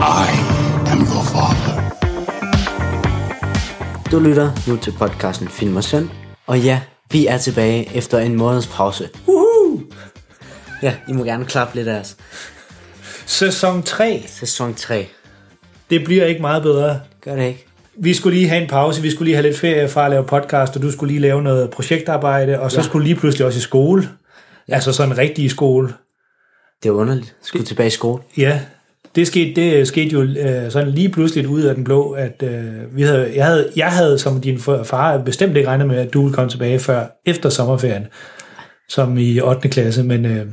[0.00, 0.26] I
[0.92, 1.74] am your father.
[4.10, 6.10] Du lytter nu til podcasten Film og Søn,
[6.46, 6.80] og ja,
[7.12, 9.08] vi er tilbage efter en måneds pause.
[9.28, 9.80] Woohoo!
[10.82, 12.16] Ja, I må gerne klappe lidt af os.
[13.26, 14.24] Sæson 3.
[14.28, 15.06] Sæson 3.
[15.90, 17.00] Det bliver ikke meget bedre.
[17.24, 17.66] Gør det ikke?
[17.98, 20.24] Vi skulle lige have en pause, vi skulle lige have lidt ferie fra at lave
[20.24, 22.82] podcast, og du skulle lige lave noget projektarbejde, og så Ja.
[22.82, 24.08] skulle du lige pludselig også i skole.
[24.68, 24.74] Ja.
[24.74, 25.94] Altså sådan en rigtig skole.
[26.82, 27.36] Det er underligt.
[27.42, 28.22] Skulle tilbage i skole.
[28.36, 28.60] Ja,
[29.14, 32.96] det skete, det skete jo øh, sådan lige pludselig ud af den blå, at øh,
[32.96, 36.22] vi havde, jeg, havde, jeg havde som din far bestemt ikke regnet med, at du
[36.22, 38.06] ville komme tilbage før efter sommerferien,
[38.88, 39.68] som i 8.
[39.68, 40.26] klasse, men...
[40.26, 40.46] Øh,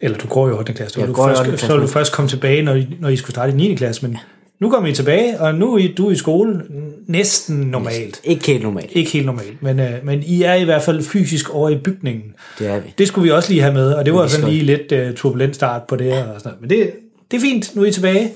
[0.00, 0.72] eller du går jo i 8.
[0.72, 1.50] klasse, du i først, 8.
[1.50, 3.74] klasse så du først komme tilbage, når I, når I skulle starte i 9.
[3.74, 4.18] klasse, men
[4.60, 6.62] nu kommer I tilbage, og nu er du i skole
[7.08, 8.20] næsten normalt.
[8.24, 8.90] Ikke helt normalt.
[8.92, 12.34] Ikke helt normalt, men, øh, men I er i hvert fald fysisk over i bygningen.
[12.58, 12.94] Det er vi.
[12.98, 14.54] Det skulle vi også lige have med, og det var sådan skal.
[14.54, 16.24] lige lidt uh, turbulent start på det her.
[16.24, 16.60] Og sådan noget.
[16.60, 16.90] Men det,
[17.30, 18.32] det er fint, nu er I tilbage.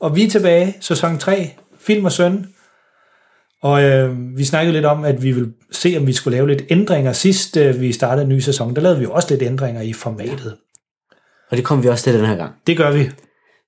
[0.00, 2.46] Og vi er tilbage, sæson 3, Film og Søn.
[3.62, 6.62] Og øh, vi snakkede lidt om, at vi vil se, om vi skulle lave lidt
[6.70, 7.12] ændringer.
[7.12, 10.56] Sidst øh, vi startede en ny sæson, der lavede vi også lidt ændringer i formatet.
[11.50, 12.52] Og det kommer vi også til den her gang.
[12.66, 13.10] Det gør vi.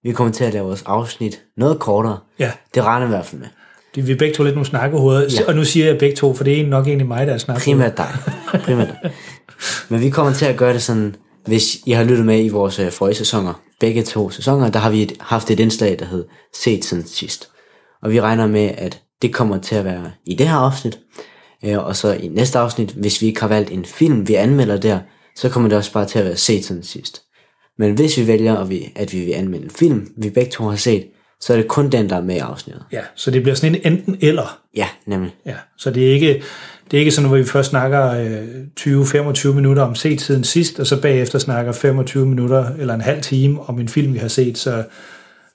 [0.03, 2.19] Vi kommer til at lave vores afsnit noget kortere.
[2.39, 3.49] Ja, Det regner i hvert fald med.
[3.95, 5.21] det, vi er begge to lidt nogle snakkehoveder.
[5.41, 5.47] Ja.
[5.49, 7.79] Og nu siger jeg begge to, for det er nok egentlig mig, der er snakkehoved.
[7.79, 8.09] Primært dig.
[8.61, 9.11] Primært dig.
[9.89, 12.79] Men vi kommer til at gøre det sådan, hvis I har lyttet med i vores
[12.79, 16.25] øh, forrige sæsoner, begge to sæsoner, der har vi haft et indslag, der hed
[16.55, 17.49] Set siden sidst.
[18.03, 20.99] Og vi regner med, at det kommer til at være i det her afsnit.
[21.65, 24.77] Øh, Og så i næste afsnit, hvis vi ikke har valgt en film, vi anmelder
[24.77, 24.99] der,
[25.37, 27.23] så kommer det også bare til at være set siden sidst.
[27.79, 30.65] Men hvis vi vælger, at vi, at vi vil anmelde en film, vi begge to
[30.65, 31.07] har set,
[31.41, 32.85] så er det kun den, der er med i afsnittet.
[32.93, 34.61] Ja, så det bliver sådan en enten eller.
[34.77, 35.35] Ja, nemlig.
[35.47, 36.43] Ja, så det er ikke,
[36.91, 38.43] det er ikke sådan, hvor vi først snakker øh,
[38.81, 43.23] 20-25 minutter om set siden sidst, og så bagefter snakker 25 minutter eller en halv
[43.23, 44.59] time om en film, vi har set.
[44.59, 44.85] Så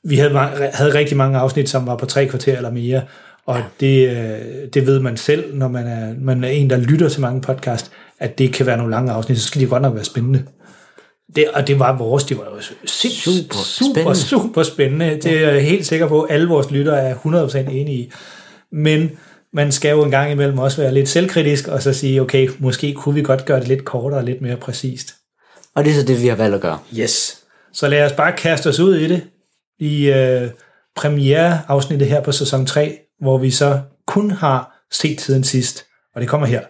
[0.04, 0.34] vi havde,
[0.74, 3.02] havde rigtig mange afsnit, som var på tre kvarter eller mere,
[3.46, 7.10] og det, øh, det ved man selv, når man er, man er en, der lytter
[7.10, 9.96] til mange podcast, at det kan være nogle lange afsnit, så skal de godt nok
[9.96, 10.44] være spændende.
[11.36, 14.16] Det, og det var vores, det var jo sindssygt, Super super, spændende.
[14.16, 15.20] super, super spændende.
[15.24, 18.12] Det er jeg helt sikker på, at alle vores lyttere er 100% enige i.
[18.72, 19.12] Men
[19.54, 22.94] man skal jo en gang imellem også være lidt selvkritisk, og så sige, okay, måske
[22.94, 25.16] kunne vi godt gøre det lidt kortere og lidt mere præcist.
[25.76, 26.80] Og det er så det, vi har valgt at gøre.
[27.00, 27.38] Yes.
[27.74, 29.24] Så lad os bare kaste os ud i det
[29.80, 30.50] i øh,
[30.96, 35.86] premiere-afsnittet her på sæson 3, hvor vi så kun har set siden sidst.
[36.16, 36.62] Og det kommer her.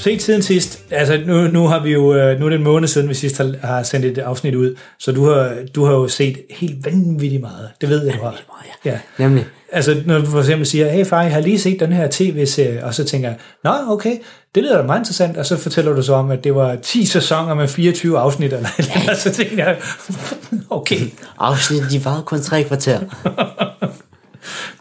[0.00, 2.88] Set siden sidst, altså nu, nu har vi jo, øh, nu er det en måned
[2.88, 6.08] siden, vi sidst har, har sendt et afsnit ud, så du har, du har jo
[6.08, 7.68] set helt vanvittigt meget.
[7.80, 8.36] Det ved jeg, du har.
[8.84, 8.98] Ja.
[9.18, 12.08] Nemlig, Altså, når du for eksempel siger, hey far, jeg har lige set den her
[12.10, 14.16] tv-serie, og så tænker jeg, nå, okay,
[14.54, 17.04] det lyder da meget interessant, og så fortæller du så om, at det var 10
[17.04, 19.76] sæsoner med 24 afsnit, eller, eller andet, så tænker jeg,
[20.70, 21.00] okay,
[21.38, 23.00] afsnit, de var kun tre kvarter.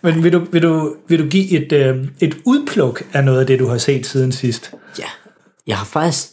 [0.04, 3.48] men vil du, vil du, vil du give et, øh, et udpluk af noget af
[3.48, 4.72] det, du har set siden sidst?
[5.00, 5.06] Ja,
[5.68, 6.28] jeg har faktisk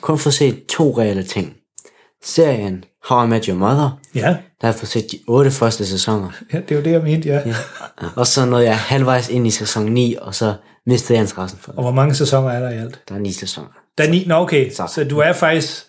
[0.00, 1.56] kun fået set to reelle ting.
[2.24, 4.26] Serien How I Met Your Mother, Ja, der
[4.60, 6.30] har jeg fået set de otte første sæsoner.
[6.52, 7.40] ja det er jo det, jeg mente, ja.
[7.46, 7.54] ja.
[8.16, 10.54] Og så nåede jeg halvvejs ind i sæson 9, og så
[10.86, 11.84] mistede jeg interessen for Og det.
[11.84, 13.00] hvor mange sæsoner er der i alt?
[13.08, 13.68] Der er ni sæsoner.
[13.98, 14.86] Der er ni, nå okay, Så.
[14.94, 15.84] så du er faktisk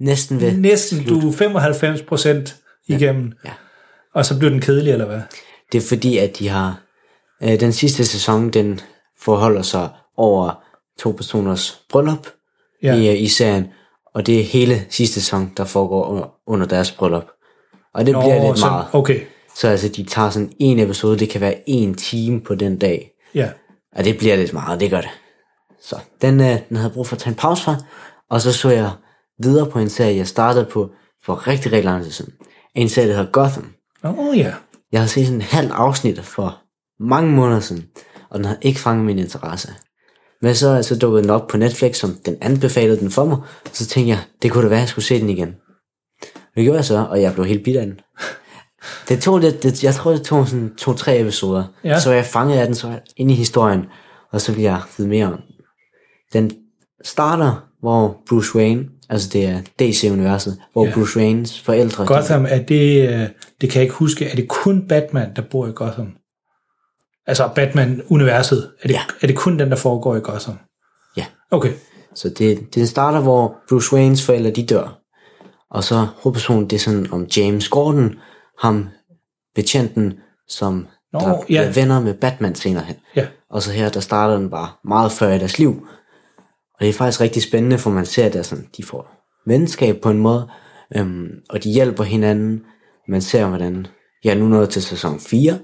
[0.00, 0.52] Næsten ved.
[0.56, 2.56] næsten, du er 95 procent
[2.88, 3.50] igennem, Ja.
[4.14, 5.20] og så bliver den kedelig, eller hvad?
[5.72, 6.80] Det er fordi, at de har...
[7.42, 8.80] Øh, den sidste sæson, den
[9.20, 10.62] forholder sig over
[11.00, 12.26] to personers bryllup
[12.82, 12.94] Ja.
[12.96, 13.66] i, øh, i serien.
[14.14, 17.24] Og det er hele sidste sæson, der foregår under, under deres bryllup.
[17.94, 18.86] Og det bliver lidt så, meget.
[18.92, 19.20] Okay,
[19.54, 23.10] Så altså, de tager sådan en episode, det kan være en time på den dag.
[23.34, 23.48] ja.
[23.96, 25.10] Og det bliver lidt meget, det gør det.
[25.82, 27.76] Så den, øh, den havde brug for at tage en pause fra.
[28.30, 28.90] Og så så jeg
[29.38, 30.90] videre på en serie, jeg startede på
[31.24, 32.32] for rigtig, rigtig lang tid siden.
[32.74, 33.72] En serie, der hedder Gotham.
[34.04, 34.52] Åh oh, ja.
[34.92, 36.58] Jeg havde set sådan en halv afsnit for
[37.00, 37.86] mange måneder siden,
[38.30, 39.74] og den havde ikke fanget min interesse.
[40.42, 43.70] Men så, så dukkede den op på Netflix, som den anbefalede den for mig, og
[43.72, 45.54] så tænkte jeg, det kunne da være, at jeg skulle se den igen.
[46.54, 48.00] Det gjorde jeg så, og jeg blev helt bidt af den.
[49.08, 52.00] Det tog lidt, det, jeg tror det tog sådan to-tre episoder, Ja.
[52.00, 53.84] så jeg fangede af den så ind i historien,
[54.30, 55.42] og så ville jeg vide mere om den.
[56.32, 56.50] Den
[57.04, 60.92] starter hvor Bruce Wayne, altså det er DC-universet, hvor Ja.
[60.94, 62.06] Bruce Waynes forældre...
[62.06, 63.28] Gotham, er det, øh,
[63.60, 66.12] det kan jeg ikke huske, er det kun Batman, der bor i Gotham?
[67.26, 69.00] Altså Batman-universet, er det, Ja.
[69.22, 70.58] er det kun den, der foregår i Gotham?
[71.16, 71.26] Ja.
[71.50, 71.72] Okay,
[72.14, 74.98] Så det, det starter, hvor Bruce Waynes forældre, de dør.
[75.70, 78.14] Og så hovedpersonen, det er sådan om James Gordon,
[78.58, 78.88] ham
[79.54, 80.14] betjenten,
[80.48, 81.34] som Nå, der ja.
[81.46, 82.96] bliver venner med Batman senere hen.
[83.16, 83.26] ja.
[83.50, 85.86] Og så her, der starter den bare meget før i deres liv.
[86.82, 90.00] Og det er faktisk rigtig spændende, for man ser, at der sådan, de får venskab
[90.00, 90.48] på en måde,
[90.96, 92.62] øhm, og de hjælper hinanden.
[93.08, 93.86] Man ser, hvordan,
[94.24, 95.58] ja, nu nået til sæson 4,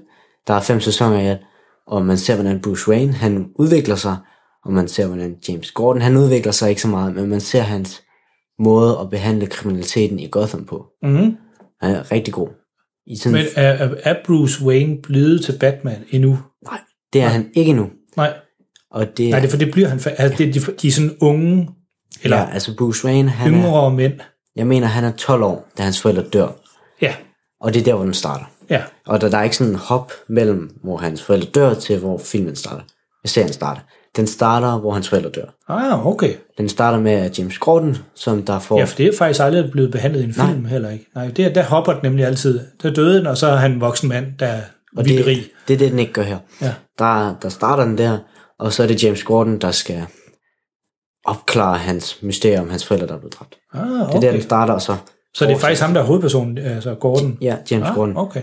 [0.47, 1.41] der er fem sæsoner i alt,
[1.87, 4.17] og man ser, hvordan Bruce Wayne, han udvikler sig,
[4.65, 7.61] og man ser, hvordan James Gordon, han udvikler sig ikke så meget, men man ser
[7.61, 8.03] hans
[8.59, 10.85] måde at behandle kriminaliteten i Gotham på.
[11.03, 11.35] Mm-hmm.
[11.81, 12.49] Han er rigtig god.
[13.07, 16.37] I sådan, Men er, er, Bruce Wayne blevet til Batman endnu?
[16.63, 16.79] nej,
[17.13, 17.89] det er han ikke nu.
[18.17, 18.33] Nej,
[18.91, 19.99] Og det, Nej det er for det bliver han...
[20.17, 21.69] Altså, det, de, de er sådan unge,
[22.23, 24.13] eller ja, altså Bruce Wayne, han er, yngre mænd.
[24.55, 26.47] Jeg mener, han er 12 år, da hans forældre dør.
[27.01, 27.13] Ja,
[27.61, 28.45] Og det er der, hvor den starter.
[28.69, 28.81] ja.
[29.07, 32.17] Og der, der er ikke sådan en hop mellem, hvor hans forældre dør, til hvor
[32.17, 32.83] filmen starter.
[33.25, 33.81] Serien starter.
[34.15, 35.45] Den starter, hvor hans forældre dør.
[35.67, 36.33] Ah, okay.
[36.57, 38.79] Den starter med James Gordon, som der får...
[38.79, 41.05] Ja, for det er faktisk aldrig blevet behandlet i en film heller ikke.
[41.15, 42.59] Nej, det, der hopper den nemlig altid.
[42.83, 44.61] Der døde den, og så er han en voksen mand, der er
[44.97, 45.25] og det,
[45.67, 46.37] det er det, den ikke gør her.
[46.61, 46.73] Ja.
[46.99, 48.17] Der, der starter den der,
[48.59, 50.05] og så er det James Gordon, der skal
[51.25, 53.59] opklare hans mysterium, hans forældre, der er blevet dræbt.
[53.73, 54.21] Ah, Det er okay.
[54.21, 54.95] der, den starter, og så...
[55.33, 57.37] Så det er faktisk ham, der er hovedpersonen, altså Gordon?
[57.41, 58.17] Ja, James ah, Gordon.
[58.17, 58.41] okay.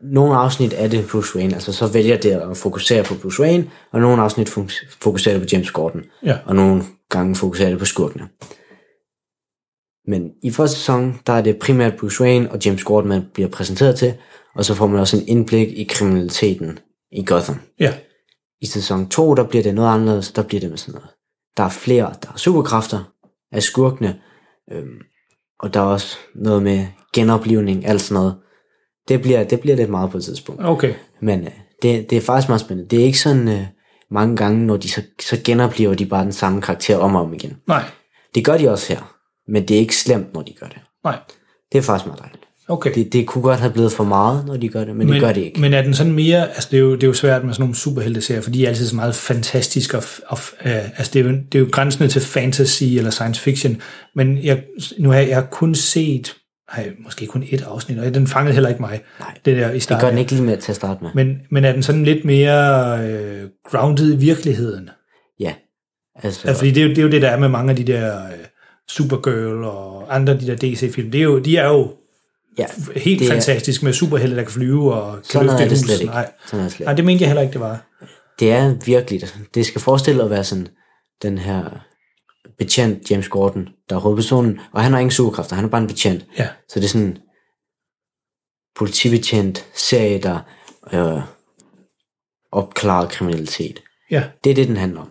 [0.00, 3.70] nogle afsnit er det Bruce Wayne, altså så vælger det at fokusere på Bruce Wayne,
[3.92, 6.38] og nogle afsnit fok- fokuserer det på James Gordon, Ja.
[6.46, 8.28] og nogle gange fokuserer det på skurkene.
[10.10, 13.48] Men i første sæson, der er det primært Bruce Wayne og James Gordon, man bliver
[13.48, 14.14] præsenteret til,
[14.54, 16.78] og så får man også en indblik i kriminaliteten
[17.12, 17.56] i Gotham.
[17.80, 17.94] Ja,
[18.60, 21.10] I sæson 2, der bliver det noget anderledes, der bliver det med sådan noget.
[21.56, 23.12] Der er flere, der er superkræfter
[23.52, 24.20] af skurkene,
[24.72, 24.98] øhm,
[25.60, 28.36] og der er også noget med genoplivning, alt sådan noget.
[29.08, 30.64] Det bliver, det bliver lidt meget på et tidspunkt.
[30.64, 30.94] okay.
[31.20, 31.50] Men øh,
[31.82, 32.90] det, det er faktisk meget spændende.
[32.90, 33.66] Det er ikke sådan øh,
[34.10, 37.34] mange gange, når de så, så genoplever de bare den samme karakter om og om
[37.34, 37.56] igen.
[37.66, 37.84] Nej,
[38.34, 39.14] Det gør de også her,
[39.48, 40.78] men det er ikke slemt, når de gør det.
[41.04, 41.18] nej.
[41.72, 42.47] Det er faktisk meget dejligt.
[42.70, 42.94] Okay.
[42.94, 45.20] Det, det kunne godt have blevet for meget, når de gør det, men, men det
[45.22, 45.60] gør det ikke.
[45.60, 47.62] Men er den sådan mere, altså det er jo, det er jo svært med sådan
[47.62, 51.24] nogle superhelte-serier, for de er altid så meget fantastisk, og, og uh, altså det er,
[51.24, 53.80] jo, det er jo grænsende til fantasy eller science fiction,
[54.14, 54.62] men jeg,
[54.98, 56.36] nu har jeg, jeg har kun set,
[56.72, 59.74] ej, måske kun et afsnit, og den fangede heller ikke mig, Nej, det der i
[59.74, 60.00] det starten.
[60.00, 61.10] gør den ikke lige med til at starte med.
[61.14, 64.90] Men, men er den sådan lidt mere øh, grounded i virkeligheden?
[65.40, 65.52] Ja,
[66.22, 67.76] altså, Ja, fordi det er, jo, det er jo det, der er med mange af
[67.76, 68.32] de der øh,
[68.88, 71.10] Supergirl og andre af de der DC-film.
[71.10, 71.92] Det er jo, de er jo
[72.58, 72.66] ja,
[72.96, 75.78] helt det er- med superhelte, der kan flyve og kan Sådan løfte er et det
[75.78, 76.12] slet ikke.
[76.12, 76.32] Nej.
[76.46, 77.86] Sådan er det slet Nej, det mente jeg heller ikke, det var.
[78.38, 79.22] det er virkelig,
[79.54, 80.68] det skal forestille at være sådan,
[81.22, 81.64] den her
[82.58, 85.86] betjent James Gordon, der er hovedpersonen, og han har ingen superkræfter, han er bare en
[85.86, 86.26] betjent.
[86.38, 86.48] Ja.
[86.68, 87.18] Så det er sådan
[88.76, 90.38] politibetjent serie, der
[90.92, 91.22] øh,
[92.52, 93.82] opklarer kriminalitet.
[94.10, 95.10] Ja, Det er det, den handler om.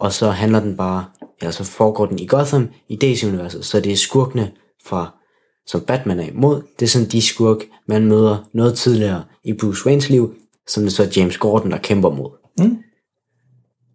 [0.00, 1.04] Og så handler den bare,
[1.40, 4.52] eller så foregår den i Gotham, i DC-universet, så det er skurkene
[4.86, 5.14] fra,
[5.66, 6.62] som Batman er imod.
[6.78, 10.34] Det er sådan de skurk, man møder noget tidligere i Bruce Waynes liv,
[10.68, 12.30] som det så er James Gordon, der kæmper mod.
[12.58, 12.76] Mm.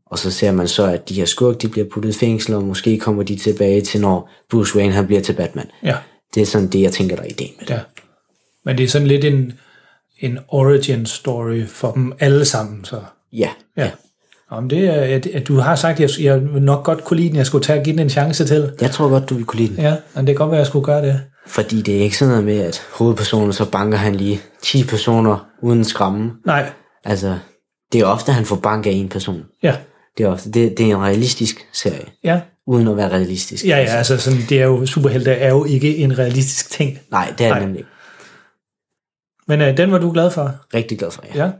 [0.05, 2.63] Og så ser man så, at de her skurk, de bliver puttet i fængsel, og
[2.63, 5.65] måske kommer de tilbage til, når Bruce Wayne han bliver til Batman.
[5.83, 5.95] ja,
[6.35, 7.73] Det er sådan det, jeg tænker, der er ideen med det.
[7.73, 7.79] ja.
[8.65, 9.53] Men det er sådan lidt en,
[10.19, 13.01] en origin story for dem alle sammen, så...
[13.33, 13.91] Ja, Ja.
[14.49, 17.17] Om det er, at, at du har sagt, at jeg, jeg vil nok godt kunne
[17.17, 18.71] lide den, jeg skulle tage og give den en chance til.
[18.81, 19.83] jeg tror godt, du vil kunne lide den.
[19.83, 21.21] Ja, men det kan godt være, at jeg skulle gøre det.
[21.51, 25.47] Fordi det er ikke sådan noget med, at hovedpersonen så banker han lige 10 personer
[25.61, 26.31] uden skræmme.
[26.45, 26.69] Nej,
[27.03, 27.39] Altså,
[27.91, 29.45] det er ofte, han får bank af en person.
[29.63, 29.75] ja,
[30.17, 32.41] Det er ofte, det, det er en realistisk serie, ja.
[32.67, 33.65] uden at være realistisk.
[33.65, 36.99] Ja, ja, altså sådan, det er jo, superhelte er jo ikke en realistisk ting.
[37.11, 37.59] Nej, det er Nej.
[37.59, 37.89] nemlig ikke.
[39.47, 40.55] Men øh, den var du glad for?
[40.73, 41.45] rigtig glad for, ja.
[41.45, 41.51] Ja.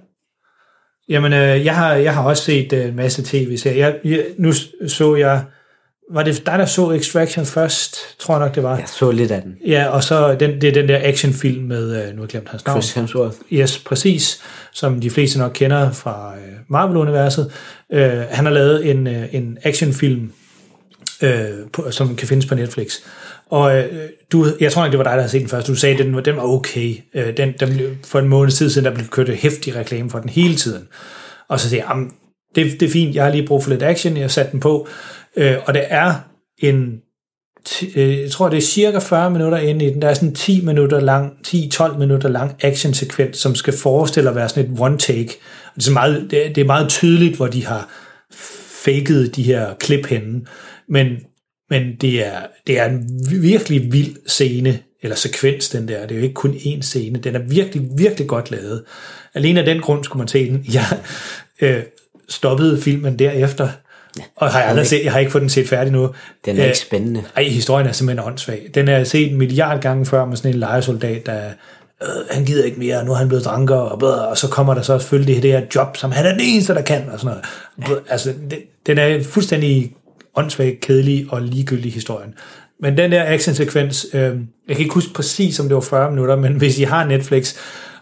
[1.09, 3.85] Jamen, øh, jeg, har, jeg har også set øh, en masse tv-serier.
[3.85, 4.53] Jeg, jeg, nu
[4.87, 5.43] så jeg...
[6.13, 7.97] Var det dig, der så Extraction først?
[8.19, 8.77] Tror jeg nok, det var.
[8.77, 9.55] Jeg så lidt af den.
[9.67, 12.49] Ja, og så den, det er den der actionfilm med, øh, nu har jeg glemt
[12.49, 12.81] hans navn.
[12.81, 13.35] Chris Hemsworth.
[13.53, 14.39] Yes, præcis,
[14.73, 17.51] som de fleste nok kender fra øh, Marvel-universet.
[17.93, 20.31] Øh, han har lavet en, øh, en actionfilm,
[21.21, 22.93] øh, på, som kan findes på Netflix.
[23.49, 23.85] Og øh,
[24.31, 25.67] du, jeg tror ikke, det var dig, der havde set den først.
[25.67, 26.95] Du sagde, at den, var- den var okay.
[27.13, 30.29] Øh, den, den, for en måned tid siden, der blev kørt hæftig reklame for den
[30.29, 30.87] hele tiden.
[31.47, 32.11] Og så siger jeg, "Jamen,
[32.55, 34.59] det, det er fint, jeg har lige brug for lidt action, jeg har sat den
[34.59, 34.87] på.
[35.37, 36.13] Øh, og det er
[36.57, 36.97] en
[37.95, 40.01] øh, jeg tror, det er cirka 40 minutter inde i den.
[40.01, 44.35] Der er sådan en 10 minutter lang, 10-12 minutter lang actionsekvens, som skal forestille at
[44.35, 45.29] være sådan et one take.
[45.75, 47.89] Det er, meget, det, er- det er meget tydeligt, hvor de har
[48.83, 50.41] faked de her klip henne.
[50.89, 51.07] Men
[51.69, 53.09] Men det er, det er en
[53.41, 56.01] virkelig vild scene, eller sekvens, den der.
[56.07, 57.19] Det er jo ikke kun én scene.
[57.19, 58.83] Den er virkelig, virkelig godt lavet.
[59.33, 60.65] Alene af den grund skulle man se den.
[60.73, 60.83] Jeg
[61.61, 61.83] øh,
[62.31, 63.69] stoppede filmen derefter,
[64.17, 66.09] ja, og har jeg, aldrig set, jeg har ikke fået den set færdig nu.
[66.45, 67.23] Den er Øh, ikke spændende.
[67.35, 68.69] Ej, historien er simpelthen åndssvag.
[68.73, 71.45] Den er jeg set en milliard gange før med sådan en lejesoldat, der
[72.01, 74.73] øh, han gider ikke mere, nu er han blevet dranker, og, blah, og så kommer
[74.73, 77.37] der så selvfølgelig det her job, som han er den eneste, der kan, og sådan
[77.77, 77.95] noget.
[77.95, 78.11] Ja.
[78.13, 79.93] Altså, den, den er fuldstændig
[80.35, 82.33] åndssvagt, kedelig og ligegyldig historien.
[82.79, 84.21] Men den der actionsekvens, øh,
[84.67, 87.55] jeg kan ikke huske præcis, om det var 40 minutter, men hvis I har Netflix,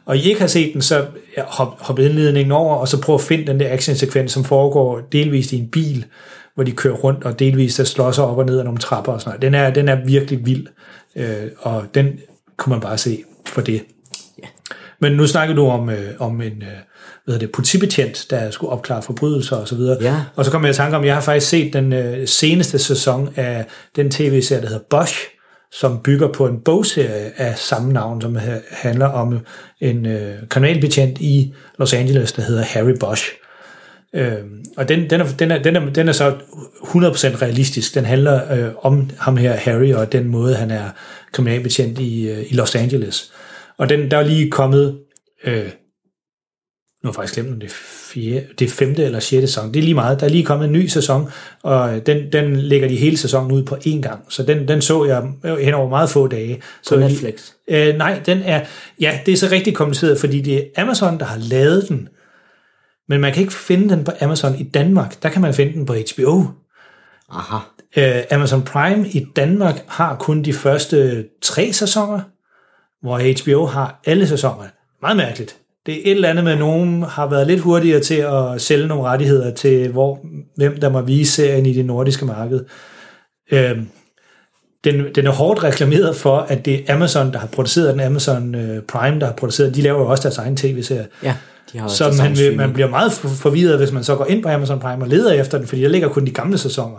[0.10, 1.06] og I ikke har set den, så
[1.38, 5.00] ja, hop, hop indledningen over, og så prøv at finde den der actionsekvens, som foregår
[5.12, 6.06] delvist i en bil,
[6.56, 9.12] hvor de kører rundt, og delvist der slår sig op og ned ad nogle trapper
[9.12, 9.42] og sådan noget.
[9.42, 10.68] Den er, den er virkelig vild,
[11.16, 12.20] øh, og den
[12.58, 13.82] kunne man bare se for det.
[15.00, 16.68] Men nu snakker du om, øh, om en øh,
[17.26, 19.98] hvad hedder det, politibetjent, der skulle opklare forbrydelser og så videre.
[20.02, 20.24] Ja.
[20.36, 23.30] Og så kommer jeg i tanke om, jeg har faktisk set den øh, seneste sæson
[23.36, 25.39] af den tv-serie, der hedder Bosch,
[25.72, 28.38] som bygger på en bogserie af samme navn, som
[28.70, 29.40] handler om
[29.80, 33.32] en øh, kriminalbetjent i Los Angeles, der hedder Harry Bosch.
[34.14, 34.38] Øh,
[34.78, 36.36] og den, den, er, den, er, den, er, den er så 100%
[37.42, 37.96] realistisk.
[37.96, 40.90] Den handler øh, om ham her, Harry, og den måde, han er
[41.32, 43.32] kriminalbetjent i, øh, i Los Angeles.
[43.78, 45.00] Og den, der er lige kommet,
[45.44, 45.70] øh,
[47.04, 47.74] nu har jeg faktisk glemt, om det er,
[48.14, 49.74] fjerde, det femte eller sjette sæson.
[49.74, 50.20] Det er lige meget.
[50.20, 51.30] Der er lige kommet en ny sæson,
[51.64, 54.26] og den, den lægger de hele sæsonen ud på én gang.
[54.30, 55.24] Så den, den så jeg
[55.64, 56.62] hen over meget få dage.
[56.84, 57.52] Så På Netflix.
[57.68, 58.66] Øh, nej, den er,
[59.00, 62.10] ja, det er så rigtig kompliceret, fordi det er Amazon, der har lavet den.
[63.10, 65.24] Men man kan ikke finde den på Amazon i Danmark.
[65.24, 66.44] Der kan man finde den på HBO.
[67.32, 67.58] Aha.
[67.98, 72.20] Øh, Amazon Prime i Danmark har kun de første tre sæsoner,
[73.02, 74.64] hvor HBO har alle sæsoner.
[75.02, 75.58] Meget mærkeligt.
[75.90, 78.88] Det er et eller andet med, at nogen har været lidt hurtigere til at sælge
[78.88, 80.20] nogle rettigheder til, hvor,
[80.56, 82.60] hvem der må vise serien i det nordiske marked.
[83.52, 83.78] Øh,
[84.84, 88.56] den, den er hårdt reklameret for, at det er Amazon, der har produceret den, Amazon
[88.56, 89.76] øh, Prime, der har produceret.
[89.76, 91.08] De laver jo også deres egen tv-serie.
[91.24, 91.36] Ja,
[91.74, 94.44] de har også Så man, man bliver meget for- forvirret, hvis man så går ind
[94.44, 96.98] på Amazon Prime og leder efter den, fordi der ligger kun de gamle sæsoner.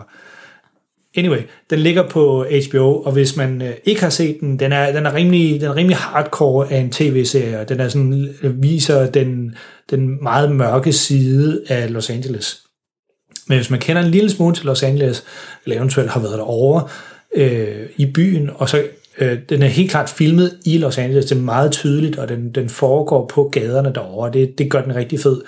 [1.17, 1.39] Anyway,
[1.69, 5.05] den ligger på HBO, og hvis man øh, ikke har set den, den er, den
[5.05, 9.11] er, rimelig, den er rimelig hardcore af en tv-serie, og den er sådan, øh, viser
[9.11, 9.55] den,
[9.89, 12.61] den meget mørke side af Los Angeles.
[13.47, 15.23] Men hvis man kender en lille smule til Los Angeles,
[15.65, 16.87] eller eventuelt har været derovre
[17.35, 18.83] øh, i byen, og så
[19.17, 22.51] øh, den er helt klart filmet i Los Angeles, det er meget tydeligt, og den,
[22.51, 25.41] den foregår på gaderne derovre, det, det gør den rigtig fed.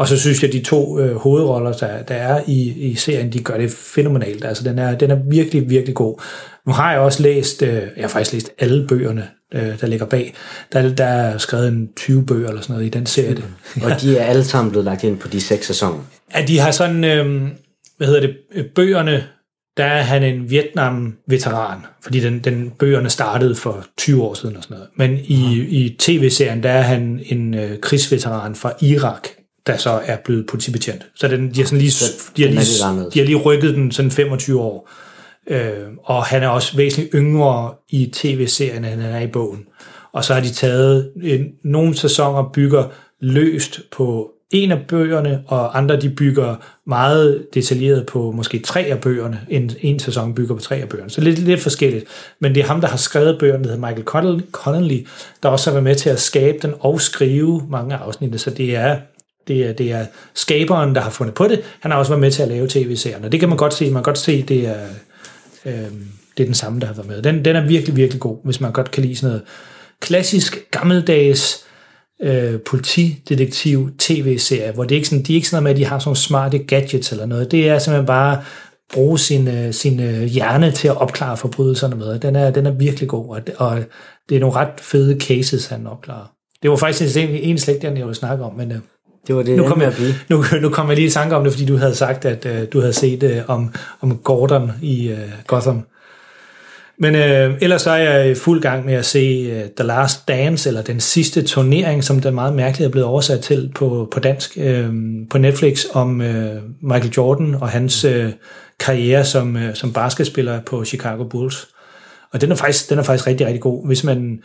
[0.00, 3.32] Og så synes jeg, at de to øh, hovedroller, der, der er i, i serien,
[3.32, 4.44] de gør det fænomenalt.
[4.44, 6.22] Altså, den er, den er virkelig, virkelig god.
[6.66, 10.06] Nu har jeg også læst, øh, jeg har faktisk læst alle bøgerne, øh, der ligger
[10.06, 10.34] bag.
[10.72, 13.44] Der, der er skrevet en 20 bøger eller sådan noget i den serie.
[13.82, 16.04] Og de er alle sammen blevet lagt ind på de seks sæsoner.
[16.30, 17.48] at de har sådan, øh,
[17.96, 19.24] hvad hedder det, øh, bøgerne,
[19.76, 24.62] der er han en Vietnam-veteran, fordi den, den bøgerne startede for 20 år siden og
[24.62, 24.88] sådan noget.
[24.94, 29.28] Men i, i tv-serien, der er han en øh, krigsveteran fra Irak,
[29.70, 31.06] der så er blevet politibetjent.
[31.14, 31.92] Så den, de har, sådan lige,
[32.36, 34.90] de, har lige, de har lige rykket den sådan 25 år.
[35.46, 35.72] Øh,
[36.04, 39.64] og han er også væsentligt yngre i tv-serien, end han er i bogen.
[40.12, 42.84] Og så har de taget, en, nogle sæsoner bygger
[43.20, 49.00] løst på en af bøgerne, og andre de bygger meget detaljeret på måske tre af
[49.00, 49.40] bøgerne.
[49.48, 51.10] En, en sæson bygger på tre af bøgerne.
[51.10, 52.04] Så lidt, lidt forskelligt.
[52.40, 55.06] Men det er ham, der har skrevet bøgerne, der hedder Michael Connell- Connelly,
[55.42, 58.38] der også har været med til at skabe den og skrive mange af afsnittene.
[58.38, 58.96] Så det er,
[59.48, 61.60] det er, det er skaberen, der har fundet på det.
[61.80, 63.84] Han har også været med til at lave tv-serien, og det kan man godt se.
[63.84, 64.86] Man kan godt se, det er,
[65.66, 65.90] øh,
[66.36, 67.22] det er den samme, der har været med.
[67.22, 69.42] Den, den er virkelig, virkelig god, hvis man godt kan lide sådan noget
[70.00, 71.64] klassisk, gammeldags
[72.22, 75.86] øh, politidetektiv tv-serie, hvor det er ikke sådan, de er ikke sådan noget med, at
[75.86, 77.50] de har sådan nogle smarte gadgets eller noget.
[77.50, 78.42] Det er simpelthen bare
[78.92, 82.18] bruge sin, øh, sin øh, hjerne til at opklare forbrydelserne med.
[82.18, 83.78] Den er, den er virkelig god, og, og
[84.28, 86.32] det er nogle ret fede cases, han opklarer.
[86.62, 88.78] Det var faktisk en, en slægt, jeg ville snakke om, men øh,
[89.26, 89.94] det var det, nu kom, jeg,
[90.30, 92.66] nu, nu kom jeg lige i tanke om det, fordi du havde sagt, at øh,
[92.72, 95.82] du havde set øh, om, om Gordon i øh, Gotham.
[96.98, 99.18] Men øh, ellers så er jeg i fuld gang med at se
[99.52, 103.40] øh, The Last Dance, eller den sidste turnering, som den meget mærkeligt er blevet oversat
[103.40, 104.92] til på, på dansk, øh,
[105.30, 108.32] på Netflix, om øh, Michael Jordan og hans øh,
[108.80, 111.68] karriere som, øh, som basketspiller på Chicago Bulls.
[112.32, 113.86] Og den er faktisk, den er faktisk rigtig, rigtig god.
[113.86, 114.38] Hvis man øh,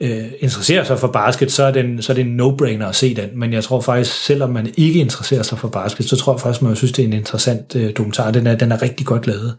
[0.00, 3.28] interesserer sig for basket, så er, den, så er det en no-brainer at se den.
[3.38, 6.62] Men jeg tror faktisk, selvom man ikke interesserer sig for basket, så tror jeg faktisk,
[6.62, 8.30] man synes, det er en interessant øh, dokumentar.
[8.30, 9.56] Den er, den er rigtig godt lavet.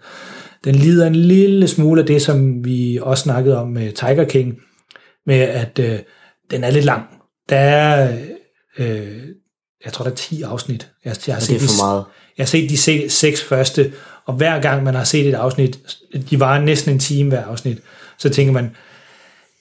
[0.64, 4.58] Den lider en lille smule af det, som vi også snakkede om med Tiger King,
[5.26, 6.00] med at øh,
[6.52, 7.04] den er lidt lang.
[7.50, 8.18] Der er,
[8.78, 9.08] øh,
[9.86, 10.88] jeg tror, der er 10 afsnit.
[11.06, 12.04] Jeg, jeg har set det er for de- meget.
[12.38, 13.92] Jeg har set de se- seks første,
[14.26, 15.80] og hver gang man har set et afsnit,
[16.30, 17.78] de var næsten en time hver afsnit,
[18.18, 18.70] så tænker man,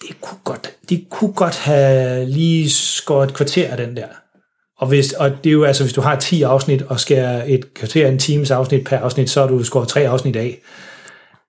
[0.03, 4.07] det kunne godt, de kunne godt have lige skåret et kvarter af den der.
[4.79, 7.75] Og, hvis, og det er jo altså, hvis du har 10 afsnit og skærer et
[7.75, 10.59] kvarter en times afsnit per afsnit, så har du skåret tre afsnit af.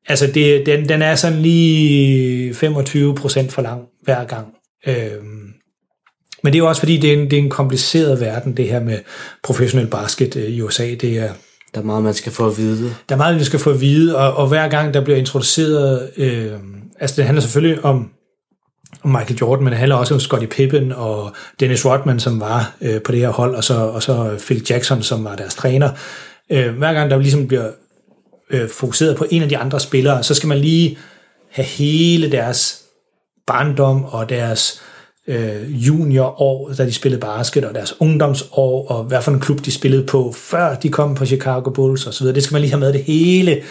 [0.08, 4.48] Altså, det, den, den er sådan lige 25 procent for lang hver gang.
[4.88, 5.53] Øhm,
[6.43, 8.67] men det er jo også fordi, det er, en, det er en kompliceret verden, det
[8.67, 9.00] her med
[9.43, 10.84] professionel basket øh, i USA.
[10.84, 11.34] Det er,
[11.75, 12.96] Der er meget, man skal få at vide.
[13.10, 16.12] der er meget, vi skal få at vide, og, og hver gang der bliver introduceret,
[16.17, 16.51] øh,
[17.00, 18.10] altså det handler selvfølgelig om
[19.05, 23.01] Michael Jordan, men det handler også om Scottie Pippen og Dennis Rodman, som var øh,
[23.01, 25.89] på det her hold, og så, og så Phil Jackson, som var deres træner.
[26.50, 27.70] Øh, hver gang der ligesom bliver
[28.50, 30.98] øh, fokuseret på en af de andre spillere, så skal man lige
[31.50, 32.81] have hele deres
[33.48, 34.81] barndom og deres
[35.27, 39.72] øh, juniorår, da de spillede basket, og deres ungdomsår, og hvad for en klub de
[39.72, 42.27] spillede på, før de kom på Chicago Bulls osv.
[42.27, 43.62] Det skal man lige have med det hele.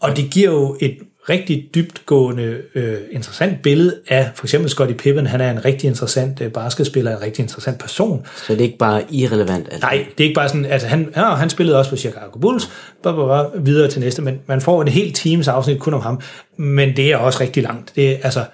[0.00, 0.98] Og det giver jo et
[1.28, 5.26] rigtig dybtgående, øh, interessant billede af for eksempel Scottie Pippen.
[5.26, 8.26] Han er en rigtig interessant øh, basketspiller, en rigtig interessant person.
[8.46, 9.66] Så det er ikke bare irrelevant.
[9.70, 9.86] Altså.
[9.86, 12.70] Nej, det er ikke bare sådan, altså han, ja, han spillede også på Chicago Bulls,
[13.02, 16.00] blah, blah, blah, videre til næste, men man får en helt teams afsnit kun om
[16.00, 16.20] ham,
[16.56, 17.92] men det er også rigtig langt.
[17.96, 18.44] Det er, altså,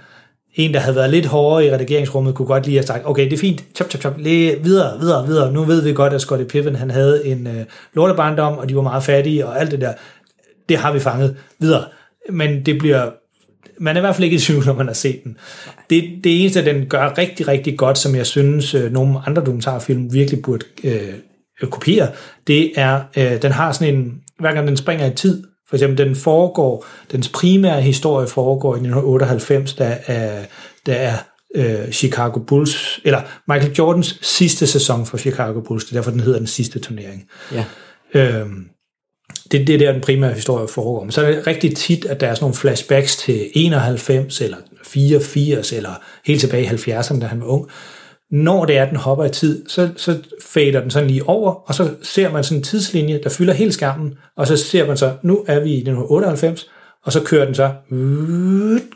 [0.55, 3.33] en, der havde været lidt hårdere i redigeringsrummet, kunne godt lige have sagt, okay, det
[3.33, 5.53] er fint, chop, chop, chop, lige videre, videre, videre.
[5.53, 8.83] Nu ved vi godt, at Scottie Pippen, han havde en øh, lortebarndom, og de var
[8.83, 9.93] meget fattige, og alt det der.
[10.69, 11.85] Det har vi fanget videre.
[12.31, 13.11] Men det bliver,
[13.81, 15.37] man er i hvert fald ikke i tvivl, når man har set den.
[15.91, 20.13] Det, det eneste, den gør rigtig, rigtig godt, som jeg synes, øh, nogle andre dokumentarfilm
[20.13, 21.15] virkelig burde øh,
[21.71, 22.09] kopiere,
[22.47, 26.07] det er, øh, den har sådan en, hver gang den springer i tid, for eksempel
[26.07, 30.45] den foregår, dens primære historie foregår i 1998, der er,
[30.87, 31.17] der er
[31.55, 36.21] øh, Chicago Bulls, eller Michael Jordans sidste sæson for Chicago Bulls, det er derfor, den
[36.21, 37.25] hedder den sidste turnering.
[37.53, 37.65] Ja.
[38.15, 38.69] Øhm,
[39.53, 41.05] det, det er der, den primære historie foregår.
[41.05, 44.57] Men så er det rigtig tit, at der er sådan nogle flashbacks til 91, eller
[44.85, 45.91] 84, eller
[46.27, 47.69] helt tilbage i 70'erne, da han var ung.
[48.31, 51.75] Når det er, den hopper i tid, så, så fader den sådan lige over, og
[51.75, 55.13] så ser man sådan en tidslinje, der fylder hele skærmen, og så ser man så,
[55.23, 56.71] nu er vi i 1998,
[57.05, 57.73] og så kører den så,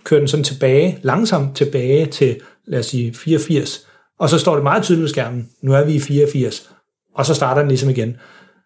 [0.04, 3.86] kører den sådan tilbage, langsomt tilbage til, lad os sige, 84,
[4.20, 6.70] og så står det meget tydeligt på skærmen, nu er vi i 84,
[7.14, 8.16] og så starter den ligesom igen.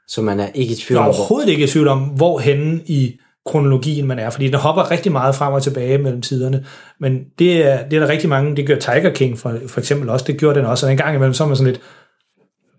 [0.08, 1.18] Så man er ikke i Jeg tvivl er om, hvor...
[1.18, 5.12] overhovedet ikke i tvivl om, hvor henne i kronologien man er, fordi den hopper rigtig
[5.12, 6.64] meget frem og tilbage mellem tiderne,
[7.00, 10.08] men det er, det er der rigtig mange, det gør Tiger King for, for eksempel
[10.08, 11.82] også, det gjorde den også, og en gang imellem, så er man sådan lidt,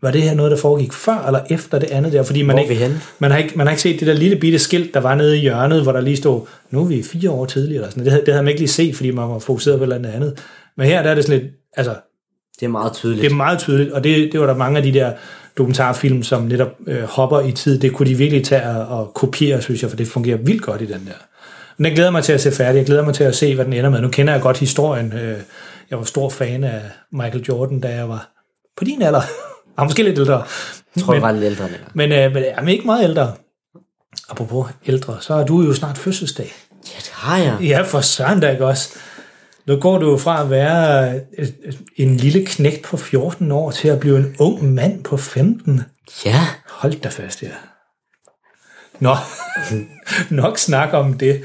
[0.02, 2.62] var det her noget, der foregik før eller efter det andet der, fordi man, er
[2.62, 5.16] ikke, man, har ikke, man har ikke set det der lille bitte skilt, der var
[5.16, 8.04] nede i hjørnet, hvor der lige stod, nu er vi fire år tidligere, eller sådan.
[8.04, 10.12] det, havde, det havde man ikke lige set, fordi man var fokuseret på et eller
[10.12, 10.44] andet.
[10.78, 11.96] Men her der er det sådan lidt, altså,
[12.60, 13.22] Det er meget tydeligt.
[13.24, 15.12] det er meget tydeligt, og det, det var der mange af de der
[15.58, 17.80] dokumentarfilm, som netop øh, hopper i tid.
[17.80, 20.82] Det kunne de virkelig tage og, og kopiere, synes jeg, for det fungerer vildt godt
[20.82, 21.14] i den der.
[21.78, 22.78] Men jeg glæder mig til at se færdig.
[22.78, 24.02] Jeg glæder mig til at se, hvad den ender med.
[24.02, 25.14] Nu kender jeg godt historien.
[25.14, 25.40] Øh,
[25.90, 28.30] jeg var stor fan af Michael Jordan, da jeg var
[28.78, 29.22] på din alder.
[29.22, 29.30] Jeg
[29.78, 30.44] var måske lidt ældre.
[30.96, 33.34] Jeg tror, men, jeg var lidt ældre men, øh, men er ikke meget ældre.
[34.30, 36.54] Apropos ældre, så er du jo snart fødselsdag.
[36.72, 37.58] Ja, det har jeg.
[37.62, 38.96] Ja, for søren da ikke også.
[39.68, 41.48] Nu går du jo fra at være øh,
[41.96, 45.82] en lille knægt på 14 år til at blive en ung mand på 15.
[46.26, 46.40] Ja.
[46.70, 47.50] Hold da fast, ja.
[49.00, 49.16] Nå,
[50.42, 51.44] nok snak om det.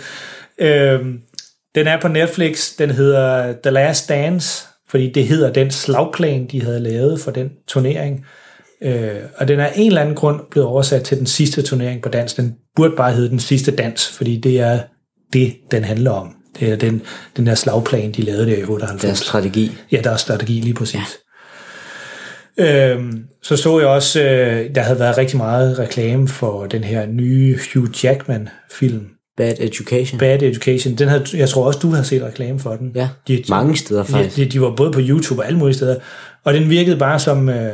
[0.58, 1.20] Øhm,
[1.74, 6.62] den er på Netflix, den hedder The Last Dance, fordi det hedder den slagplan, de
[6.62, 8.26] havde lavet for den turnering.
[8.82, 12.08] Øh, og den er en eller anden grund blevet oversat til den sidste turnering på
[12.08, 12.34] dans.
[12.34, 14.80] Den burde bare hedde den sidste dans, fordi det er
[15.32, 16.39] det, den handler om.
[16.58, 17.02] Det er den,
[17.36, 19.02] den der slagplan, de lavede der i 98.
[19.02, 19.76] Deres strategi.
[19.92, 20.94] Ja, der er strategi lige præcis.
[20.94, 21.04] Ja.
[22.60, 27.06] Øhm, så så jeg også, øh, der havde været rigtig meget reklame for den her
[27.06, 30.18] nye Hugh Jackman-film, Bad Education.
[30.18, 30.94] Bad Education.
[30.94, 32.92] Den havde, jeg tror også, du har set reklame for den.
[32.94, 33.08] Ja,
[33.48, 34.36] mange steder faktisk.
[34.36, 35.96] De, de, de var både på YouTube og alle mulige steder.
[36.44, 37.48] Og den virkede bare som...
[37.48, 37.72] Øh,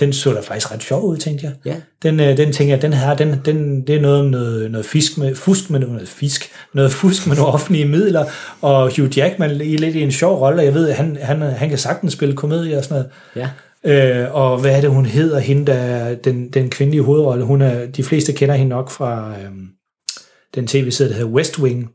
[0.00, 1.54] den så da faktisk ret sjov ud, tænkte jeg.
[1.64, 1.76] Ja.
[2.02, 5.18] Den, øh, den tænker jeg, den her, den, den, det er noget noget, noget fisk
[5.18, 8.24] med, fusk med noget fisk, noget fusk med nogle offentlige midler,
[8.60, 11.78] og Hugh Jackman i lidt i en sjov rolle, jeg ved, han, han, han kan
[11.78, 13.10] sagtens spille komedie og sådan noget.
[13.36, 13.48] Ja.
[13.84, 17.44] Øh, og hvad er det, hun hedder, hende, der er den, den kvindelige hovedrolle?
[17.44, 19.50] Hun er, de fleste kender hende nok fra øh,
[20.54, 21.90] den tv-serie, der hedder West Wing.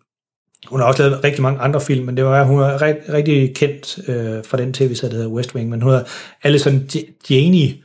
[0.68, 3.56] Hun har også lavet rigtig mange andre film, men det var, hun er rigt, rigtig
[3.56, 6.06] kendt øh, fra den tv-serie, der hedder West Wing, men hun hedder
[6.44, 6.90] Alison
[7.30, 7.84] Janney.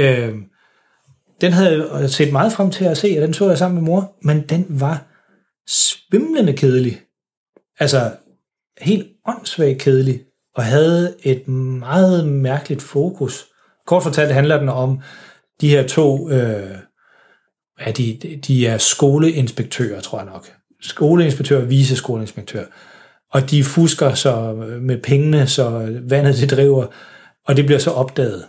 [0.00, 0.34] Øh,
[1.40, 3.86] den havde jeg set meget frem til at se, og den så jeg sammen med
[3.86, 5.06] mor, men den var
[5.68, 7.00] svimlende kedelig.
[7.78, 8.12] Altså,
[8.80, 10.20] helt åndssvagt kedelig,
[10.54, 13.46] og havde et meget mærkeligt fokus.
[13.86, 15.00] Kort fortalt handler den om
[15.60, 16.76] de her to øh,
[17.86, 20.52] ja, de, de er skoleinspektører, tror jeg nok.
[20.80, 22.64] Skoleinspektør, vice skoleinspektør.
[23.32, 26.86] Og de fusker så med pengene, så vandet det driver,
[27.46, 28.44] og det bliver så opdaget.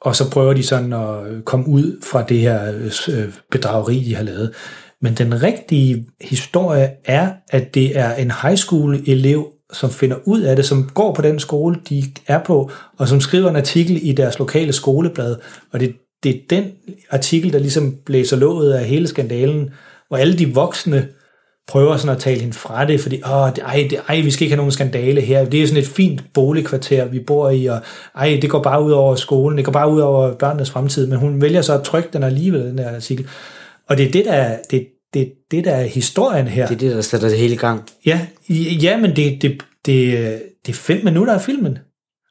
[0.00, 4.04] Og så prøver de sådan at øh, komme ud fra det her øh, øh, bedrageri,
[4.04, 4.54] de har lavet.
[5.02, 10.40] Men den rigtige historie er, at det er en high school elev, som finder ud
[10.40, 13.98] af det, som går på den skole, de er på, og som skriver en artikel
[14.02, 15.36] i deres lokale skoleblad.
[15.72, 16.64] Og det, det er den
[17.10, 19.70] artikel, der ligesom blæser låget af hele skandalen,
[20.08, 21.08] hvor alle de voksne
[21.68, 24.44] prøver sådan at tale hende fra det, fordi Åh, det, ej, det, ej, vi skal
[24.44, 25.44] ikke have nogen skandale her.
[25.44, 27.80] Det er sådan et fint boligkvarter, vi bor i, og
[28.16, 31.18] ej, det går bare ud over skolen, det går bare ud over børnenes fremtid, men
[31.18, 33.26] hun vælger så at trykke den alligevel, den der artikel.
[33.88, 36.66] Og det er det, der er, det, det, det, der er historien her.
[36.66, 37.82] Det er det, der sætter det hele i gang.
[38.06, 38.20] Ja,
[38.82, 41.78] ja men det, det, det, det er fem minutter af filmen.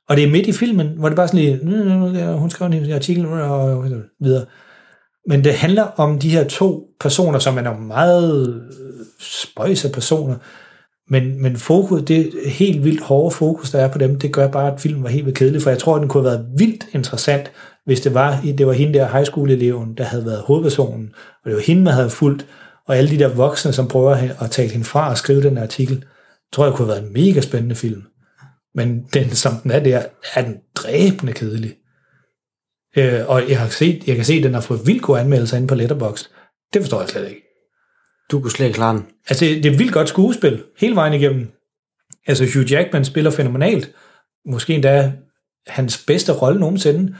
[0.10, 3.26] Og det er midt i filmen, hvor det bare sådan lige, hun skrev en artikel
[3.26, 3.86] og
[4.19, 4.45] videre.
[5.27, 10.35] Men det handler om de her to personer, som er nogle meget øh, spøjse personer,
[11.09, 14.73] men, men fokus, det helt vildt hårde fokus, der er på dem, det gør bare,
[14.73, 16.87] at filmen var helt vildt kedelig, for jeg tror, at den kunne have været vildt
[16.93, 17.51] interessant,
[17.85, 21.13] hvis det var, det var hende der high school-eleven, der havde været hovedpersonen,
[21.43, 22.45] og det var hende, man havde fulgt,
[22.87, 26.05] og alle de der voksne, som prøver at tale hende fra og skrive den artikel,
[26.53, 28.01] tror jeg kunne have været en mega spændende film.
[28.75, 30.01] Men den, som den er der,
[30.35, 31.73] er den dræbende kedelig.
[32.97, 35.57] Øh, og jeg, har set, jeg kan se, at den har fået vildt gode anmeldelser
[35.57, 36.29] inde på Letterboxd.
[36.73, 37.41] Det forstår jeg slet ikke.
[38.31, 39.05] Du kunne slet ikke klare den.
[39.29, 41.51] Altså, det er vildt godt skuespil, hele vejen igennem.
[42.27, 43.91] Altså, Hugh Jackman spiller fænomenalt.
[44.45, 45.13] Måske endda
[45.67, 47.15] hans bedste rolle nogensinde.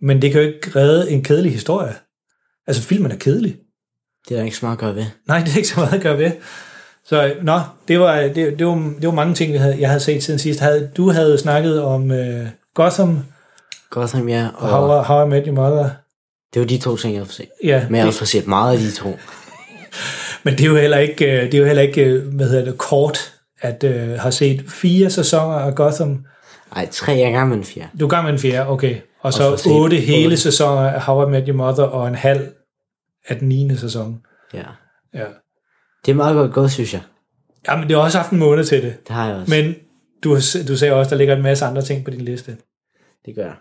[0.00, 1.94] Men det kan jo ikke redde en kedelig historie.
[2.66, 3.56] Altså, filmen er kedelig.
[4.28, 5.06] Det er der ikke så meget at gøre ved.
[5.28, 6.30] Nej, det er ikke så meget at gøre ved.
[7.04, 10.00] Så nå, det var, det, det var, det var mange ting, jeg havde, jeg havde
[10.00, 10.60] set siden sidst.
[10.60, 13.24] Havde, du havde snakket om uh, Gotham,
[13.92, 14.48] Gotham, ja.
[14.54, 15.90] og How, How I Met Your Mother.
[16.54, 17.48] Det var de to ting, jeg har set.
[17.64, 19.18] Ja, Men jeg har set meget af de to.
[20.44, 22.64] Men det er jo heller ikke, øh, det er jo heller ikke øh, hvad hedder
[22.64, 26.24] det, kort, at uh, har set fire sæsoner af Gotham.
[26.76, 27.88] Ej, tre er i gang med en fjerde.
[28.00, 28.96] Du er gang med en fjerde, okay.
[29.20, 30.36] Og så så otte hele otte.
[30.36, 32.48] sæsoner af How I Met Your Mother, og en halv
[33.28, 33.76] af den 9.
[33.76, 34.20] sæson.
[34.54, 34.64] Ja.
[35.14, 35.24] Ja.
[36.06, 37.00] Det er meget godt gået, synes jeg.
[37.68, 39.08] Jamen, det har også haft en måned til det.
[39.08, 39.50] Det har jeg også.
[39.50, 39.74] Men
[40.24, 40.34] du,
[40.68, 42.56] du sagde også, der ligger en masse andre ting på din liste.
[43.26, 43.54] Det gør jeg.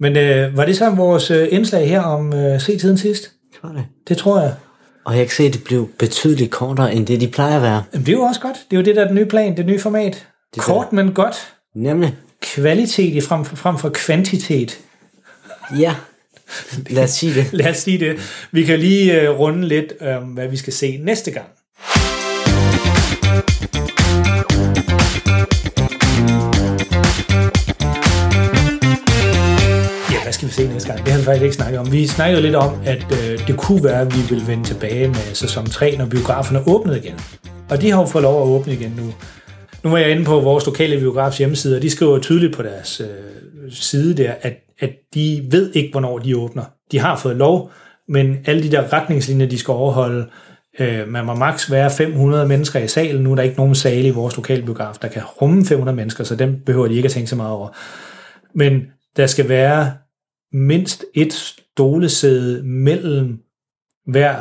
[0.00, 3.22] Men øh, var det så vores øh, indslag her om øh, se tiden sidst?
[3.52, 3.84] Det var det.
[4.08, 4.54] Det tror jeg.
[5.04, 7.82] Og jeg kan se, at det blev betydeligt kortere, end det de plejer at være.
[7.92, 8.56] Jamen, det er jo også godt.
[8.70, 10.26] Det er jo det, der er den nye plan, det nye format.
[10.56, 11.54] er Kort, men godt.
[11.74, 12.14] Nemlig.
[12.42, 14.78] Kvalitet i frem, frem for kvantitet.
[15.78, 15.94] Ja.
[16.90, 17.52] Lad os sige det.
[17.60, 18.46] Lad os sige det.
[18.52, 21.46] Vi kan lige øh, runde lidt om, hvad vi skal se næste gang.
[30.54, 31.04] Se næste gang?
[31.04, 31.92] Det har vi faktisk ikke snakket om.
[31.92, 35.34] Vi snakkede lidt om, at øh, det kunne være, at vi vil vende tilbage med
[35.34, 37.14] sæson 3, når biograferne åbnede igen.
[37.70, 39.14] Og de har jo fået lov at åbne igen nu.
[39.84, 43.00] Nu var jeg inde på vores lokale biografs hjemmeside, og de skriver tydeligt på deres
[43.00, 46.64] øh, side der, at, at de ved ikke, hvornår de åbner.
[46.92, 47.70] De har fået lov,
[48.08, 50.26] men alle de der retningslinjer, de skal overholde,
[50.78, 53.22] øh, man må maks være 500 mennesker i salen.
[53.22, 56.24] Nu er der ikke nogen sale i vores lokale biograf, der kan rumme 500 mennesker,
[56.24, 57.68] så dem behøver de ikke at tænke så meget over.
[58.54, 58.82] Men
[59.16, 59.92] der skal være
[60.54, 63.38] mindst et stolesæde mellem
[64.06, 64.36] hver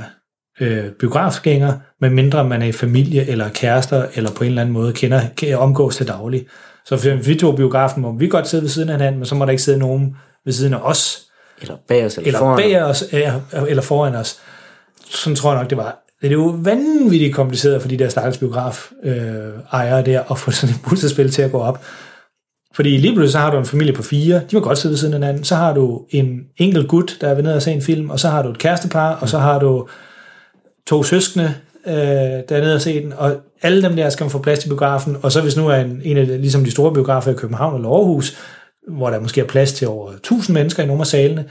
[0.59, 4.93] øh, biografgænger, medmindre man er i familie eller kærester, eller på en eller anden måde
[4.93, 6.45] kender, kan omgås til daglig.
[6.85, 9.35] Så for vi to biografen må vi godt sidde ved siden af hinanden, men så
[9.35, 11.21] må der ikke sidde nogen ved siden af os,
[11.61, 12.57] Eller bag os, eller, eller foran.
[12.57, 13.33] bag os, ja,
[13.67, 14.39] eller foran os.
[15.09, 15.99] Sådan tror jeg nok, det var.
[16.21, 19.15] Det er jo vanvittigt kompliceret for de der stakkels biograf øh,
[19.71, 21.81] ejere der, at få sådan et puslespil til at gå op.
[22.75, 24.97] Fordi lige pludselig så har du en familie på fire, de må godt sidde ved
[24.97, 27.71] siden af hinanden, så har du en enkelt gut, der er ved ned og se
[27.71, 29.87] en film, og så har du et kærestepar, og så har du
[30.87, 31.53] to søskende,
[31.87, 34.59] øh, der er nede og se den, og alle dem der skal man få plads
[34.59, 37.31] til biografen, og så hvis nu er en, en af de, ligesom de store biografer
[37.31, 38.37] i København eller Aarhus,
[38.87, 41.45] hvor der måske er plads til over 1000 mennesker i nogle af salene,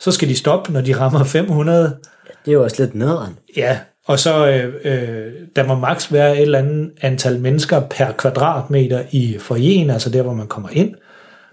[0.00, 1.96] så skal de stoppe, når de rammer 500.
[2.44, 3.38] Det er jo også lidt nederen.
[3.56, 8.12] Ja, og så øh, øh, der må maks være et eller andet antal mennesker per
[8.12, 10.94] kvadratmeter i foyeren, altså der, hvor man kommer ind,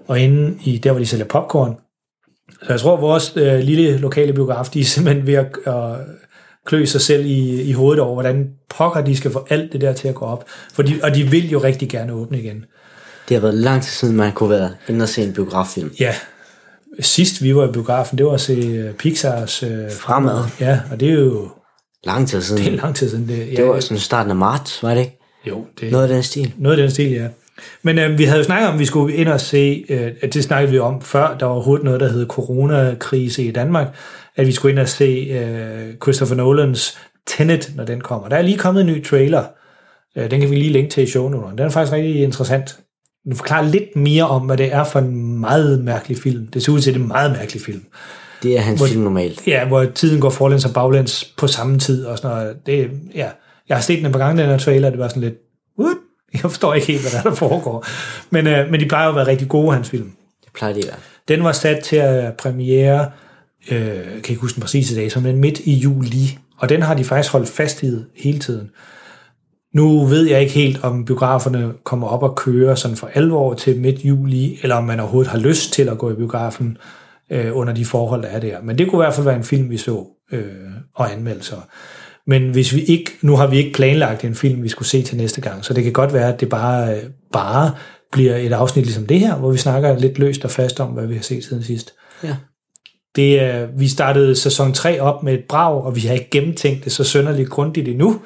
[0.08, 1.78] og inde i der, hvor de sælger popcorn.
[2.64, 5.74] Så jeg tror, at vores øh, lille lokale biograf, de er simpelthen ved at øh,
[6.66, 9.94] klø sig selv i, i hovedet over, hvordan pokker de skal få alt det der
[9.94, 10.46] til at gå op.
[10.74, 12.66] For de, og de vil jo rigtig gerne åbne igen.
[13.30, 15.92] Det har været lang tid siden, man kunne være inde og se en biograffilm.
[16.00, 16.16] Ja,
[17.00, 20.44] sidst vi var i biografen, det var at se øh, Pixars øh, Fremad.
[20.60, 21.50] Ja, og det er jo
[22.06, 22.64] Lang tid siden.
[22.64, 23.28] det er lang tid siden.
[23.28, 25.20] Det, ja, Det var sådan starten af marts, var det ikke?
[25.48, 26.54] jo, det, Noget af den stil.
[26.58, 27.28] Noget af den stil, ja.
[27.84, 30.34] Men øh, vi havde jo snakket om, at vi skulle ind og se, øh, at
[30.34, 33.96] det snakkede vi om før, der var overhovedet noget, der hed coronakrise i Danmark,
[34.36, 38.30] at vi skulle ind og se øh, Christopher Nolans Tenet, når den kommer.
[38.30, 39.44] Der er lige kommet en ny trailer.
[40.18, 41.58] Øh, den kan vi lige linke til i shownoterne.
[41.58, 42.80] Den er faktisk rigtig interessant.
[43.24, 46.48] Den forklarer lidt mere om, hvad det er for en meget mærkelig film.
[46.48, 47.82] Det ser ud til, at det er en meget mærkelig film.
[48.44, 49.48] Det er hans Hvor- film normalt.
[49.48, 52.58] Ja, hvor tiden går forlæns og baglæns på samme tid og sådan noget.
[52.66, 53.28] Det, ja.
[53.70, 55.36] Jeg har set den et par gange, den her trailer, det var sådan lidt,
[55.80, 55.98] what?
[56.34, 57.86] Jeg forstår ikke helt, hvad der, er, der foregår.
[58.30, 60.12] Men, øh, men de plejer jo at være rigtig gode, hans film.
[60.46, 60.98] Det plejer det at være.
[61.28, 63.12] Den var sat til at premiere,
[63.72, 66.38] øh, kan ikke huske den præcise dag, men midt i juli.
[66.58, 68.70] Og den har de faktisk holdt fast i hele tiden.
[69.74, 73.80] Nu ved jeg ikke helt, om biograferne kommer op og kører sådan for alvor til
[73.80, 76.78] midt juli, eller om man overhovedet har lyst til at gå i biografen
[77.32, 78.62] øh, under de forhold, der er der.
[78.62, 80.44] Men det kunne i hvert fald være en film, vi så øh,
[80.96, 81.68] og anmeldelser.
[82.28, 85.18] Men hvis vi ikke, nu har vi ikke planlagt en film, vi skulle se til
[85.18, 87.72] næste gang, så det kan godt være, at det bare, øh, bare
[88.12, 91.08] bliver et afsnit ligesom det her, hvor vi snakker lidt løst og fast om, hvad
[91.08, 91.94] vi har set siden sidst.
[92.24, 92.36] Ja.
[93.16, 96.84] Det, er, vi startede sæson 3 op med et brag, og vi har ikke gennemtænkt
[96.84, 98.22] det så sønderligt grundigt endnu.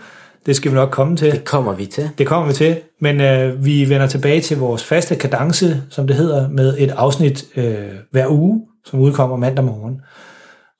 [0.45, 1.31] Det skal vi nok komme til.
[1.31, 2.09] Det kommer vi til.
[2.17, 6.15] Det kommer vi til, men øh, vi vender tilbage til vores faste kadence, som det
[6.15, 7.75] hedder, med et afsnit øh,
[8.11, 10.01] hver uge, som udkommer mandag morgen.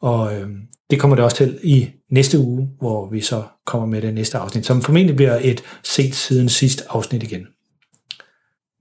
[0.01, 0.49] Og øh,
[0.89, 4.37] det kommer det også til i næste uge, hvor vi så kommer med det næste
[4.37, 7.47] afsnit, som formentlig bliver et set siden sidst afsnit igen.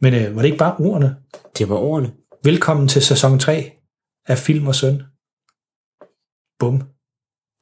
[0.01, 1.17] Men øh, var det ikke bare ordene?
[1.59, 2.13] Det var ordene.
[2.45, 3.73] Velkommen til sæson 3
[4.27, 5.03] af Film og Søn.
[6.59, 6.83] Bum.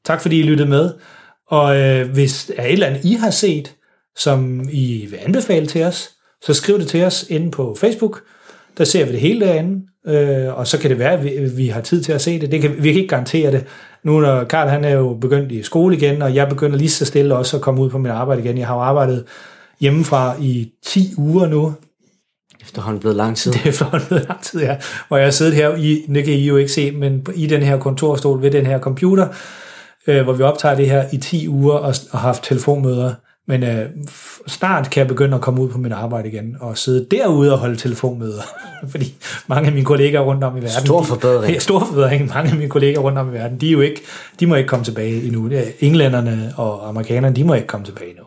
[0.05, 0.95] Tak fordi I lyttede med.
[1.47, 3.77] Og øh, hvis der er et eller andet, I har set,
[4.17, 6.11] som I vil anbefale til os,
[6.43, 8.23] så skriv det til os inde på Facebook.
[8.79, 11.69] Der ser vi det hele derinde, øh, og så kan det være, at vi, vi
[11.69, 12.53] har tid til at se det.
[12.53, 13.67] det kan, vi kan ikke garantere det.
[14.03, 17.05] Nu når Karl han er jo begyndt i skole igen, og jeg begynder lige så
[17.05, 18.59] stille også at komme ud på mit arbejde igen.
[18.59, 19.25] Jeg har jo arbejdet
[19.81, 21.75] hjemmefra i 10 uger nu,
[22.63, 23.53] Efterhånden blevet lang tid.
[23.53, 24.77] det er efterhånden lang tid, ja.
[25.09, 27.63] Hvor jeg har siddet her, i, det kan I jo ikke se, men i den
[27.63, 29.29] her kontorstol ved den her computer,
[30.07, 33.15] øh, hvor vi optager det her i 10 uger og, og har haft telefonmøder.
[33.51, 33.91] Men øh,
[34.47, 37.59] snart kan jeg begynde at komme ud på mit arbejde igen og sidde derude og
[37.59, 38.43] holde telefonmøder.
[38.93, 39.15] Fordi
[39.47, 40.87] mange af mine kollegaer rundt om i verden...
[40.87, 41.53] Stor de- forbedring.
[41.53, 42.29] Ja, stor forbedring.
[42.29, 44.01] Mange af mine kollegaer rundt om i verden, de, er jo ikke,
[44.41, 45.51] de må ikke komme tilbage endnu.
[45.53, 48.25] Er Englænderne og amerikanerne, de må ikke komme tilbage endnu.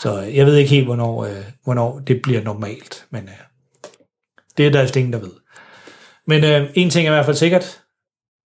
[0.00, 3.06] Så jeg ved ikke helt, hvornår, øh, hvornår det bliver normalt.
[3.10, 3.44] Men øh,
[4.56, 5.32] det er der altså ingen, der ved.
[6.26, 7.82] Men øh, en ting er i hvert fald sikkert,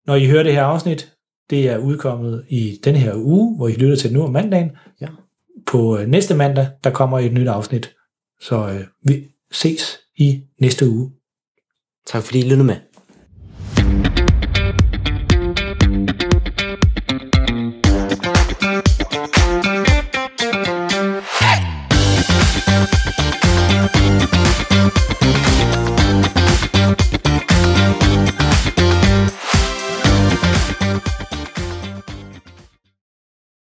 [0.07, 1.11] når I hører det her afsnit,
[1.49, 4.71] det er udkommet i den her uge, hvor I lytter til det nu om mandagen.
[5.01, 5.07] Ja
[5.67, 7.95] på øh, næste mandag, der kommer et nyt afsnit.
[8.41, 11.11] Så øh, vi ses i næste uge.
[12.07, 12.75] Tak fordi I lyttede med.
[21.39, 21.77] Hey!